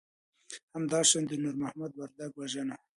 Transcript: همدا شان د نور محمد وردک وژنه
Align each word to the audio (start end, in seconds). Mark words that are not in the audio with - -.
همدا 0.75 0.99
شان 1.09 1.23
د 1.27 1.31
نور 1.43 1.55
محمد 1.61 1.91
وردک 1.99 2.31
وژنه 2.35 2.75